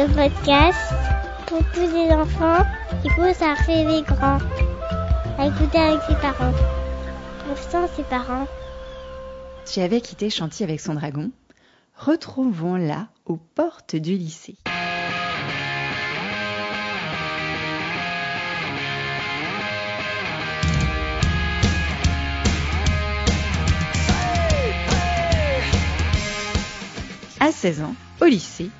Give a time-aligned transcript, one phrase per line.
[0.00, 0.94] le podcast
[1.46, 2.64] pour tous les enfants.
[3.14, 4.38] Coup, ça fait les grands.
[5.36, 6.52] À écouter avec ses parents.
[7.46, 8.46] Pour sans ses parents.
[9.66, 11.30] Tu avais quitté Chantilly avec son dragon.
[11.96, 14.56] Retrouvons-la aux portes du lycée.
[27.38, 28.70] À 16 ans, au lycée,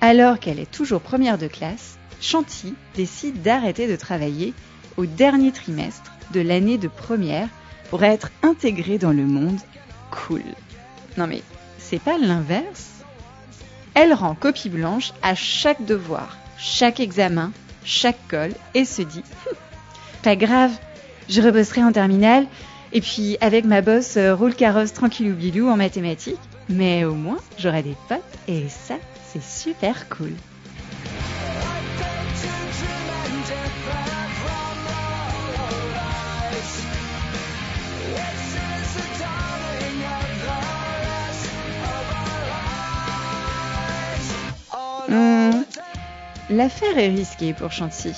[0.00, 4.54] alors qu'elle est toujours première de classe, Chanty décide d'arrêter de travailler
[4.96, 7.48] au dernier trimestre de l'année de première
[7.90, 9.58] pour être intégrée dans le monde
[10.10, 10.42] cool.
[11.16, 11.42] Non mais,
[11.78, 12.90] c'est pas l'inverse?
[13.94, 17.52] Elle rend copie blanche à chaque devoir, chaque examen,
[17.84, 19.22] chaque colle et se dit
[20.22, 20.72] Pas grave,
[21.28, 22.46] je rebosserai en terminale
[22.92, 26.36] et puis avec ma bosse euh, roule carrosse tranquillou bilou en mathématiques,
[26.68, 28.96] mais au moins j'aurai des potes et ça
[29.32, 30.32] c'est super cool.
[45.08, 45.62] Hmm,
[46.50, 48.12] L'affaire est risquée pour Chanty.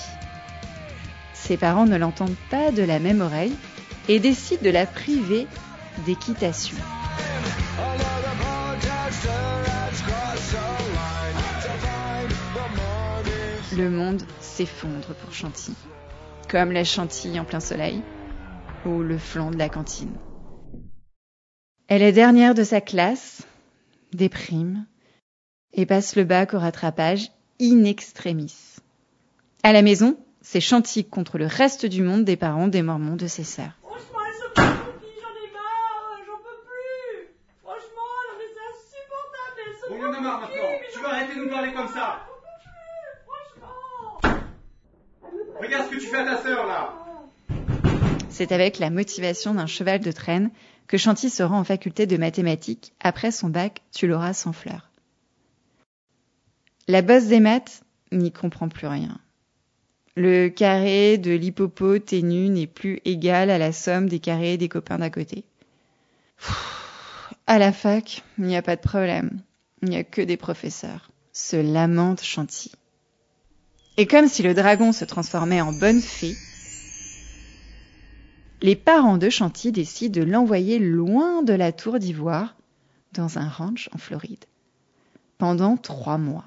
[1.34, 3.54] Ses parents ne l'entendent pas de la même oreille
[4.08, 5.46] et décident de la priver
[6.06, 6.76] d'équitation.
[13.78, 15.72] Le monde s'effondre pour Chanty,
[16.50, 18.02] comme la chantilly en plein soleil
[18.84, 20.12] ou le flanc de la cantine.
[21.86, 23.46] Elle est dernière de sa classe,
[24.12, 24.84] déprime,
[25.72, 28.76] et passe le bac au rattrapage in extremis.
[29.62, 33.28] À la maison, c'est Chanty contre le reste du monde des parents des mormons de
[33.28, 33.78] ses sœurs.
[33.82, 37.28] Franchement, elles sont pas copines, j'en ai marre, j'en peux plus.
[37.62, 40.62] Franchement, non mais c'est insupportable, elles sont Bon, il y en a marre pas maintenant.
[40.62, 42.24] copines, Tu vas arrêter de nous parler comme ça.
[43.26, 44.38] Franchement.
[45.60, 46.94] Regarde ce que tu fais à ta sœur là.
[48.38, 50.52] C'est avec la motivation d'un cheval de traîne
[50.86, 54.92] que Chanty se rend en faculté de mathématiques après son bac, tu l'auras sans fleurs.
[56.86, 57.82] La bosse des maths
[58.12, 59.18] n'y comprend plus rien.
[60.14, 64.98] Le carré de l'hippopo ténu n'est plus égal à la somme des carrés des copains
[64.98, 65.44] d'à côté.
[67.48, 69.40] À la fac, il n'y a pas de problème.
[69.82, 71.10] Il n'y a que des professeurs.
[71.32, 72.70] Se lamente Chanty.
[73.96, 76.36] Et comme si le dragon se transformait en bonne fée,
[78.60, 82.56] les parents de Chanty décident de l'envoyer loin de la tour d'ivoire,
[83.12, 84.44] dans un ranch en Floride,
[85.38, 86.44] pendant trois mois,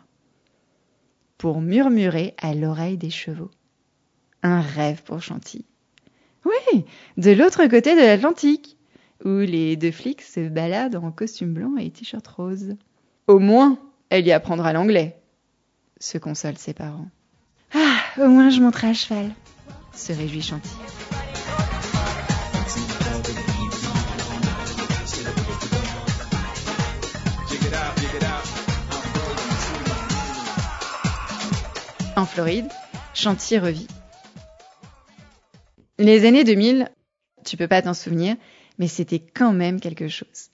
[1.37, 3.51] pour murmurer à l'oreille des chevaux.
[4.43, 5.65] Un rêve pour Chanty.
[6.45, 6.85] Oui,
[7.17, 8.77] de l'autre côté de l'Atlantique,
[9.23, 12.75] où les deux flics se baladent en costume blanc et t-shirt rose.
[13.27, 13.77] Au moins,
[14.09, 15.21] elle y apprendra l'anglais,
[15.99, 17.09] se consolent ses parents.
[17.73, 19.31] Ah, au moins je monterai à cheval,
[19.93, 20.71] se réjouit Chanty.
[32.21, 32.69] En Floride,
[33.15, 33.87] Chanty revit.
[35.97, 36.87] Les années 2000,
[37.43, 38.35] tu peux pas t'en souvenir,
[38.77, 40.51] mais c'était quand même quelque chose.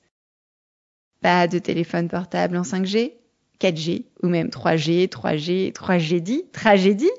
[1.22, 3.16] Pas de téléphone portable en 5G,
[3.60, 7.12] 4G ou même 3G, 3G, 3G dit, tragédie.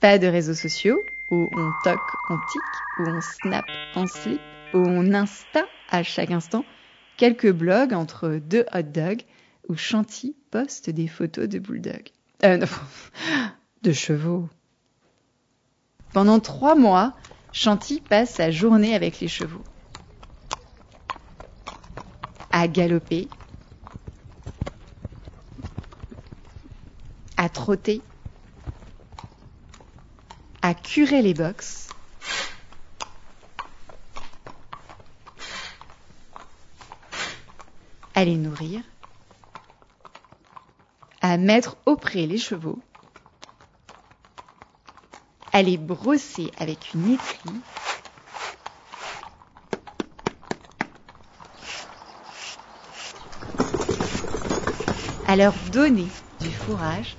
[0.00, 1.00] Pas de réseaux sociaux
[1.30, 2.62] où on toque, on tic,
[2.98, 4.40] où on snap, on slip,
[4.76, 6.64] on insta à chaque instant
[7.16, 9.22] quelques blogs entre deux hot dogs
[9.68, 12.10] où Chanty poste des photos de bulldogs.
[12.44, 12.64] Euh,
[13.82, 14.48] de chevaux.
[16.12, 17.14] Pendant trois mois,
[17.52, 19.64] Chanty passe sa journée avec les chevaux.
[22.50, 23.28] À galoper,
[27.36, 28.00] à trotter,
[30.62, 31.85] à curer les box,
[38.16, 38.82] à les nourrir,
[41.20, 42.78] à mettre au pré les chevaux,
[45.52, 47.60] à les brosser avec une étrie,
[55.28, 56.08] à leur donner
[56.40, 57.18] du fourrage,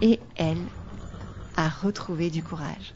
[0.00, 0.56] et elle
[1.56, 2.94] à retrouver du courage.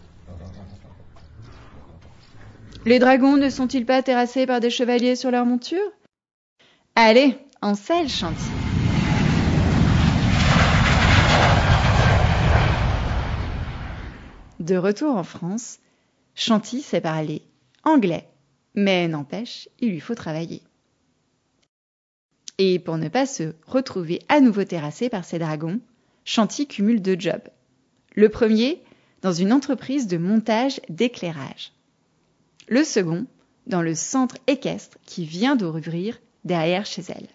[2.85, 5.91] Les dragons ne sont-ils pas terrassés par des chevaliers sur leur monture
[6.94, 8.38] Allez, en selle, Chantilly
[14.61, 15.79] De retour en France,
[16.35, 17.43] Chantilly sait parler
[17.82, 18.29] anglais,
[18.75, 20.62] mais n'empêche, il lui faut travailler.
[22.58, 25.81] Et pour ne pas se retrouver à nouveau terrassé par ses dragons,
[26.25, 27.49] Chantilly cumule deux jobs
[28.16, 28.82] le premier,
[29.20, 31.72] dans une entreprise de montage d'éclairage.
[32.66, 33.26] Le second,
[33.66, 37.28] dans le centre équestre qui vient d'ouvrir derrière chez elle.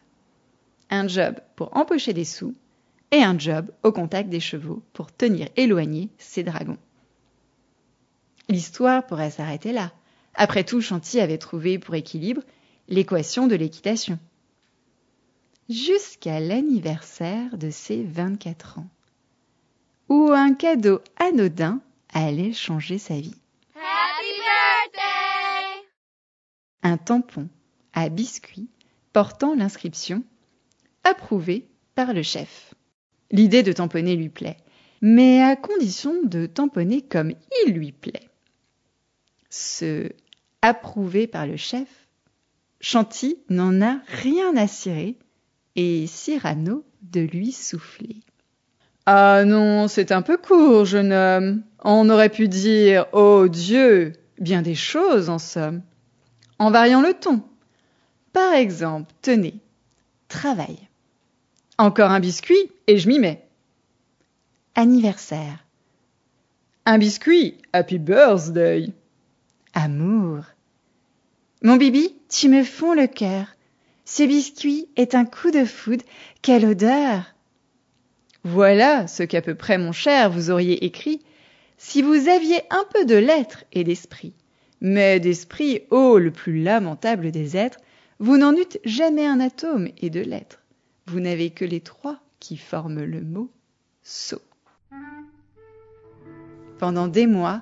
[0.89, 2.55] Un job pour empocher des sous
[3.11, 6.79] et un job au contact des chevaux pour tenir éloignés ses dragons.
[8.49, 9.91] L'histoire pourrait s'arrêter là.
[10.33, 12.41] Après tout, Chanty avait trouvé pour équilibre
[12.87, 14.17] l'équation de l'équitation.
[15.69, 18.87] Jusqu'à l'anniversaire de ses 24 ans,
[20.11, 21.79] où un cadeau anodin
[22.09, 23.33] allait changer sa vie.
[23.75, 25.87] Happy birthday!
[26.83, 27.47] Un tampon
[27.93, 28.67] à biscuit
[29.13, 30.21] portant l'inscription
[31.05, 31.65] Approuvé
[31.95, 32.73] par le chef.
[33.31, 34.57] L'idée de tamponner lui plaît,
[35.01, 37.31] mais à condition de tamponner comme
[37.65, 38.29] il lui plaît.
[39.49, 40.09] Ce
[40.61, 41.87] approuvé par le chef,
[42.81, 45.17] Chanty n'en a rien à cirer
[45.77, 48.17] et Cyrano de lui souffler.
[49.05, 51.63] Ah non, c'est un peu court, jeune homme.
[51.83, 55.81] On aurait pu dire Oh Dieu, bien des choses en somme.
[56.59, 57.41] En variant le ton.
[58.33, 59.55] Par exemple, tenez,
[60.27, 60.77] travail.
[61.77, 63.47] Encore un biscuit et je m'y mets.
[64.75, 65.65] Anniversaire.
[66.85, 68.93] Un biscuit, happy birthday.
[69.73, 70.43] Amour.
[71.63, 73.47] Mon bibi, tu me fonds le cœur.
[74.05, 76.03] Ce biscuit est un coup de foudre.
[76.41, 77.23] Quelle odeur
[78.43, 81.21] Voilà ce qu'à peu près, mon cher, vous auriez écrit
[81.77, 84.33] si vous aviez un peu de lettres et d'esprit.
[84.81, 87.79] Mais d'esprit, ô le plus lamentable des êtres,
[88.19, 90.61] vous n'en eûtes jamais un atome et de lettres.
[91.07, 93.51] Vous n'avez que les trois qui forment le mot
[94.03, 94.41] sot.
[96.79, 97.61] Pendant des mois,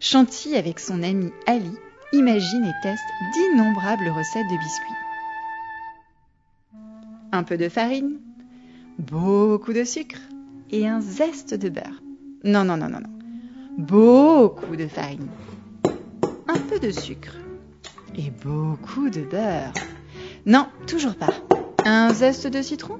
[0.00, 1.72] Chanty, avec son ami Ali,
[2.12, 3.02] imagine et teste
[3.34, 4.94] d'innombrables recettes de biscuits.
[7.32, 8.18] Un peu de farine,
[8.98, 10.18] beaucoup de sucre
[10.70, 12.02] et un zeste de beurre.
[12.44, 13.18] Non, non, non, non, non.
[13.78, 15.28] Beaucoup de farine,
[16.48, 17.36] un peu de sucre
[18.16, 19.72] et beaucoup de beurre.
[20.46, 21.32] Non, toujours pas.
[21.84, 22.98] Un zeste de citron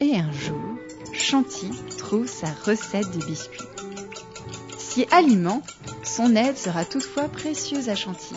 [0.00, 0.62] Et un jour,
[1.12, 3.66] Chanty trouve sa recette de biscuits.
[4.78, 5.62] Si aliment,
[6.04, 8.34] son aide sera toutefois précieuse à Chanty.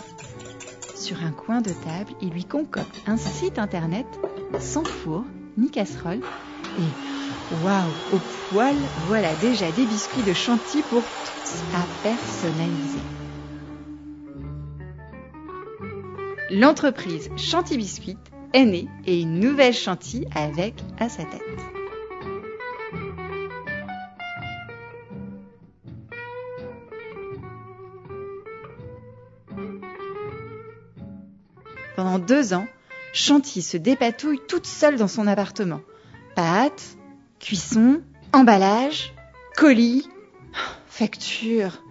[0.96, 4.06] Sur un coin de table, il lui concocte un site internet
[4.60, 5.24] sans four
[5.56, 6.20] ni casserole
[6.78, 6.88] et
[7.50, 8.76] waouh, au poil,
[9.06, 13.00] voilà déjà des biscuits de Chanty pour tous à personnaliser.
[16.50, 18.18] L'entreprise Chanty Biscuit
[18.52, 21.40] est née et une nouvelle Chanty avec à sa tête.
[31.96, 32.66] Pendant deux ans,
[33.12, 35.82] Chanty se dépatouille toute seule dans son appartement.
[36.34, 36.96] Pâtes,
[37.38, 38.00] cuisson,
[38.32, 39.12] emballage,
[39.56, 40.08] colis,
[40.86, 41.82] factures,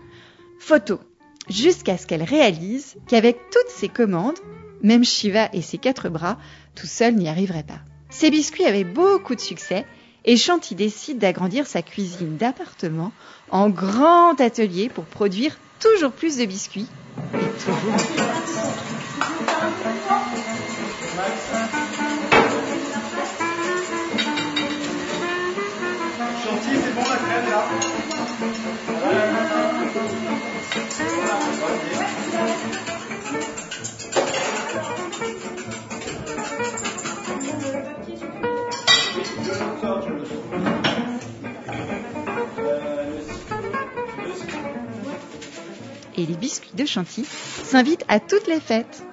[0.60, 1.00] photos,
[1.48, 4.40] jusqu'à ce qu'elle réalise qu'avec toutes ces commandes,
[4.82, 6.38] même Shiva et ses quatre bras,
[6.74, 7.82] tout seul n'y arriverait pas.
[8.10, 9.86] Ses biscuits avaient beaucoup de succès
[10.26, 13.12] et Chanty décide d'agrandir sa cuisine d'appartement
[13.50, 16.88] en grand atelier pour produire toujours plus de biscuits
[46.16, 49.04] Et les biscuits de Chanty s'invitent à toutes les fêtes.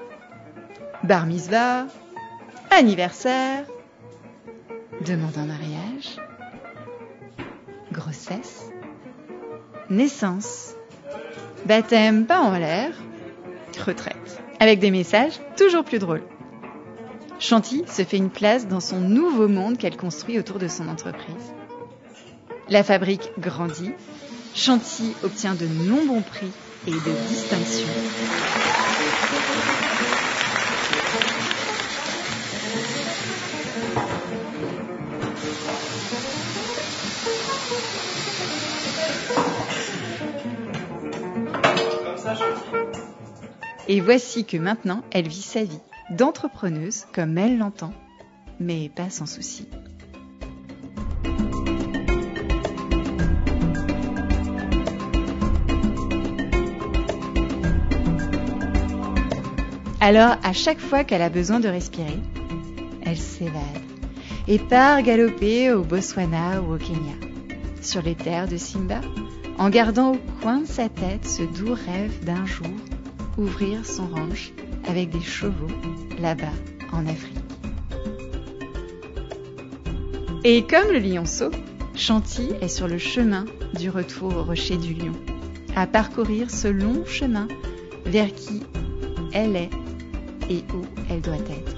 [1.08, 1.26] Bar
[2.70, 3.64] anniversaire,
[5.06, 6.18] demande en mariage,
[7.90, 8.66] grossesse,
[9.88, 10.74] naissance,
[11.64, 12.90] baptême pas en l'air,
[13.86, 16.24] retraite, avec des messages toujours plus drôles.
[17.38, 21.54] Chanty se fait une place dans son nouveau monde qu'elle construit autour de son entreprise.
[22.68, 23.94] La fabrique grandit,
[24.54, 26.52] Chanty obtient de nombreux prix
[26.86, 28.47] et de distinctions.
[43.88, 45.80] Et voici que maintenant, elle vit sa vie
[46.10, 47.94] d'entrepreneuse comme elle l'entend,
[48.60, 49.66] mais pas sans souci.
[60.00, 62.20] Alors, à chaque fois qu'elle a besoin de respirer,
[63.04, 63.62] elle s'évade
[64.46, 67.16] et part galoper au Botswana ou au Kenya,
[67.82, 69.00] sur les terres de Simba,
[69.58, 72.68] en gardant au coin de sa tête ce doux rêve d'un jour
[73.38, 74.52] ouvrir son ranch
[74.86, 75.70] avec des chevaux
[76.20, 76.52] là-bas
[76.92, 77.38] en Afrique.
[80.44, 81.50] Et comme le lionceau,
[81.94, 83.44] Chanty est sur le chemin
[83.78, 85.12] du retour au rocher du lion,
[85.74, 87.48] à parcourir ce long chemin
[88.04, 88.62] vers qui
[89.32, 89.70] elle est
[90.48, 91.76] et où elle doit être.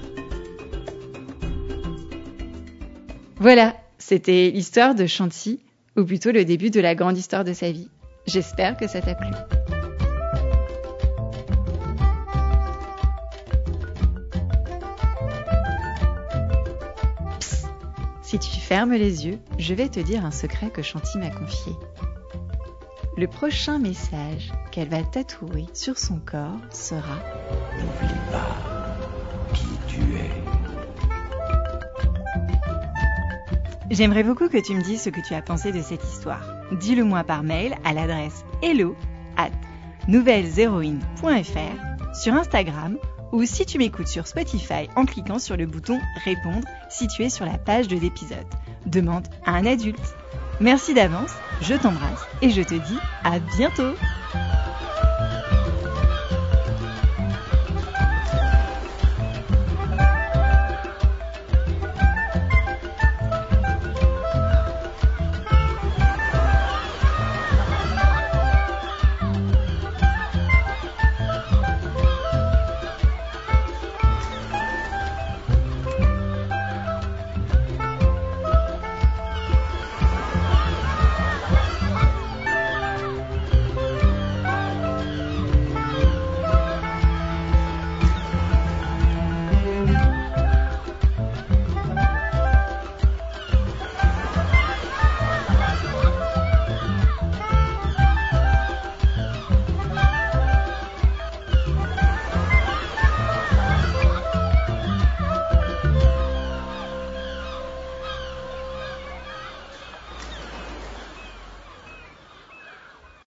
[3.37, 5.59] Voilà, c'était l'histoire de Chanty,
[5.97, 7.89] ou plutôt le début de la grande histoire de sa vie.
[8.27, 9.60] J'espère que ça t'a plu.
[18.31, 21.73] Si tu fermes les yeux, je vais te dire un secret que Chanty m'a confié.
[23.17, 27.17] Le prochain message qu'elle va tatouer sur son corps sera
[27.77, 28.55] N'oublie pas
[29.53, 30.31] qui tu es.
[33.89, 36.45] J'aimerais beaucoup que tu me dises ce que tu as pensé de cette histoire.
[36.79, 38.95] Dis-le moi par mail à l'adresse hello
[39.35, 39.51] at
[40.07, 42.97] nouvelleséroïnes.fr, sur Instagram
[43.31, 47.57] ou si tu m'écoutes sur Spotify en cliquant sur le bouton répondre situé sur la
[47.57, 48.45] page de l'épisode.
[48.85, 50.15] Demande à un adulte.
[50.59, 53.95] Merci d'avance, je t'embrasse et je te dis à bientôt